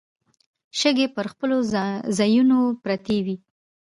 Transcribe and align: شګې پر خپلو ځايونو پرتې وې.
شګې 0.79 1.07
پر 1.15 1.25
خپلو 1.33 1.57
ځايونو 2.17 2.59
پرتې 2.83 3.17
وې. 3.25 3.35